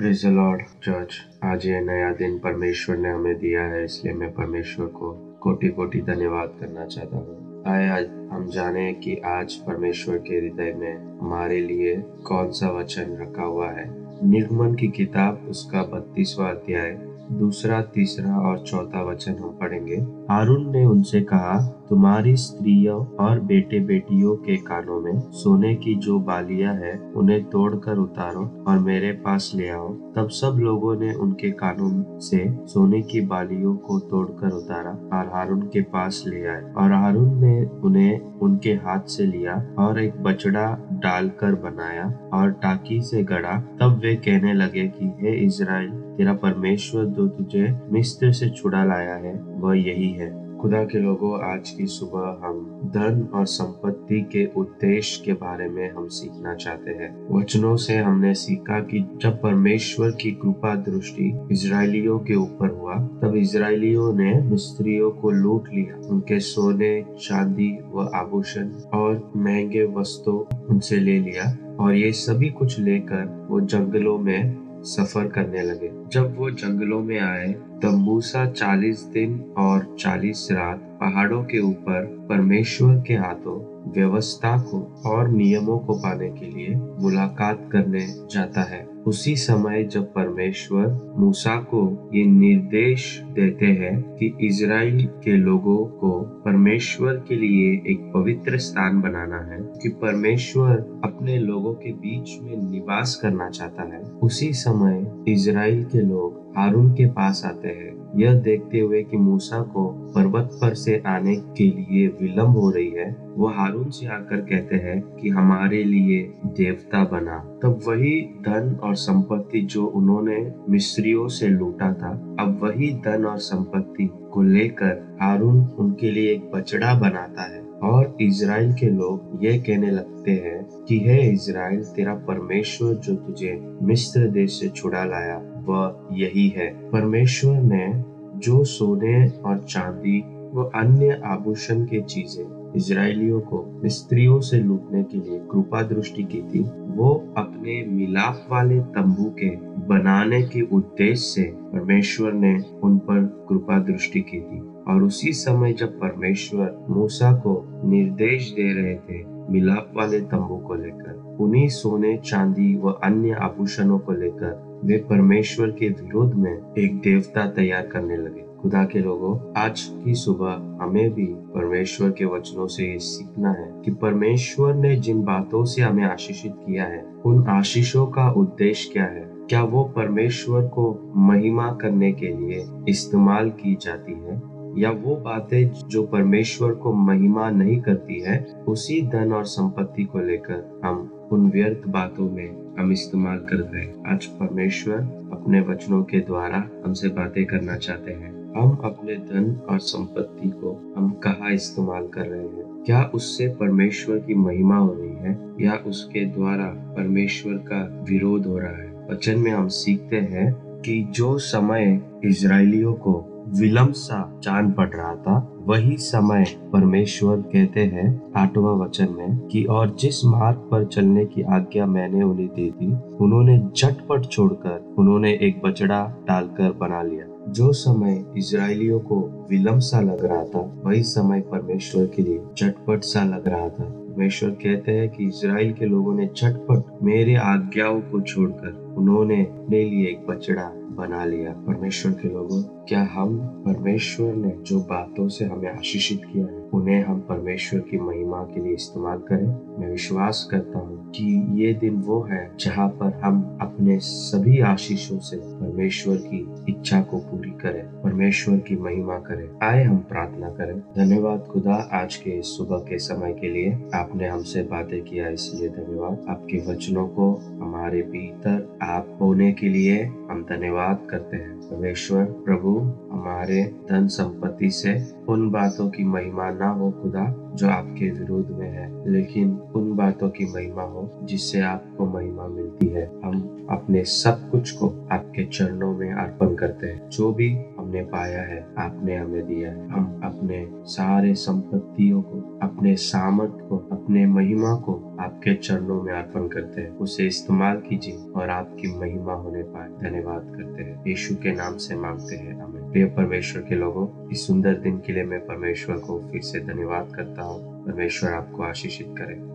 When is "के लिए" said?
86.30-86.74, 97.28-97.72, 111.36-112.06, 145.02-145.38, 182.12-182.66, 232.06-232.40, 248.44-248.74, 263.32-263.76, 269.52-270.02, 304.98-305.24